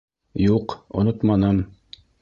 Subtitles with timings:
[0.45, 1.65] Юҡ, онотманым.